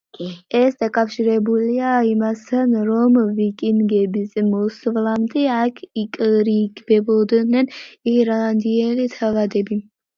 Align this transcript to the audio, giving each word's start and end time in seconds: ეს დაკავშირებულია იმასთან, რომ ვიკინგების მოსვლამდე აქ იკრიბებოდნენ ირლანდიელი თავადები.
ეს 0.59 0.77
დაკავშირებულია 0.83 1.91
იმასთან, 2.13 2.73
რომ 2.89 3.21
ვიკინგების 3.41 4.35
მოსვლამდე 4.49 5.47
აქ 5.59 5.81
იკრიბებოდნენ 6.07 7.75
ირლანდიელი 8.17 9.11
თავადები. 9.19 9.85